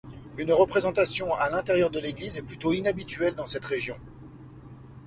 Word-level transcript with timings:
Une 0.39 0.51
représentation 0.51 1.31
à 1.35 1.51
l'intérieur 1.51 1.91
de 1.91 1.99
l'église 1.99 2.39
est 2.39 2.41
plutôt 2.41 2.73
inhabituelle 2.73 3.35
dans 3.35 3.45
cette 3.45 3.65
région. 3.65 3.97